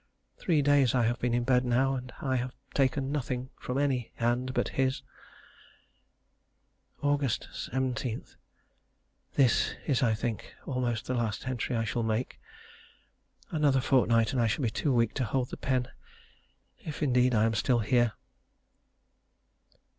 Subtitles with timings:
[0.35, 4.09] Three days I have been in bed now, but I have taken nothing from any
[4.15, 5.03] hand but his.
[7.03, 7.21] Aug.
[7.53, 8.25] 17.
[9.35, 12.39] This is, I think, almost the last entry I shall make.
[13.51, 15.89] Another fortnight and I shall be too weak to hold the pen
[16.79, 18.13] if, indeed, I am still here.